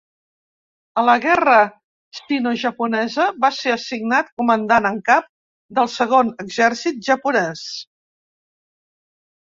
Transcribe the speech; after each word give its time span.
A 0.99 1.01
la 1.07 1.13
guerra 1.25 1.57
sinojaponesa, 2.19 3.27
va 3.45 3.51
ser 3.57 3.73
assignat 3.75 4.33
Comandant 4.43 4.87
en 4.93 4.97
Cap 5.13 5.29
del 5.81 5.93
Segon 5.99 6.33
Exèrcit 6.47 7.01
Japonès. 7.11 7.65